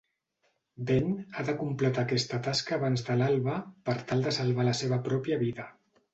Ben 0.91 1.11
ha 1.35 1.45
de 1.49 1.53
completar 1.59 2.05
aquesta 2.09 2.39
tasca 2.47 2.79
abans 2.81 3.07
de 3.11 3.19
l'alba 3.21 3.59
per 3.91 3.97
tal 4.13 4.27
de 4.31 4.35
salvar 4.41 4.69
la 4.71 4.77
seva 4.83 5.01
pròpia 5.11 5.41
vida. 5.47 5.71